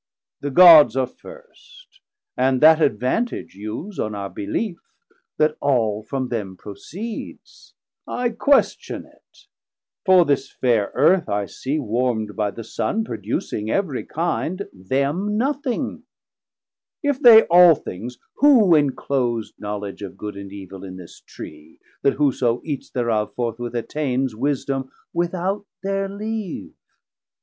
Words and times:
The 0.39 0.49
Gods 0.49 0.95
are 0.97 1.05
first, 1.05 1.99
and 2.35 2.59
that 2.59 2.81
advantage 2.81 3.53
use 3.53 3.99
On 3.99 4.15
our 4.15 4.31
belief, 4.31 4.79
that 5.37 5.57
all 5.59 6.01
from 6.01 6.29
them 6.29 6.57
proceeds, 6.57 7.75
I 8.07 8.29
question 8.31 9.05
it, 9.05 9.45
for 10.03 10.25
this 10.25 10.51
fair 10.51 10.91
Earth 10.95 11.29
I 11.29 11.45
see, 11.45 11.77
720 11.77 11.79
Warm'd 11.81 12.35
by 12.35 12.49
the 12.49 12.63
Sun, 12.63 13.03
producing 13.03 13.69
every 13.69 14.03
kind, 14.03 14.67
Them 14.73 15.37
nothing: 15.37 16.01
If 17.03 17.21
they 17.21 17.43
all 17.43 17.75
things, 17.75 18.17
who 18.37 18.75
enclos'd 18.75 19.53
Knowledge 19.59 20.01
of 20.01 20.17
Good 20.17 20.35
and 20.35 20.51
Evil 20.51 20.83
in 20.83 20.95
this 20.95 21.21
Tree, 21.27 21.77
That 22.01 22.13
whoso 22.15 22.63
eats 22.65 22.89
thereof, 22.89 23.35
forthwith 23.35 23.75
attains 23.75 24.35
Wisdom 24.35 24.89
without 25.13 25.67
their 25.83 26.09
leave? 26.09 26.73